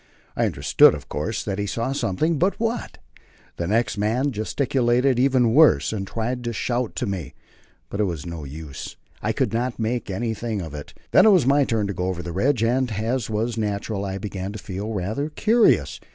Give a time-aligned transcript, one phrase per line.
[0.35, 2.97] I understood, of course, that he saw something, but what?
[3.57, 7.35] The next man gesticulated even worse, and tried to shout to me.
[7.87, 10.95] But it was no use; I could not make anything of it.
[11.11, 14.17] Then it was my turn to go over the ridge, and, as was natural, I
[14.17, 15.99] began to feel rather curious.